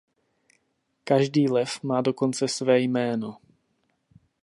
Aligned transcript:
Každý 1.03 1.49
lev 1.49 1.83
má 1.83 2.01
dokonce 2.01 2.47
své 2.47 2.79
jméno. 2.79 3.37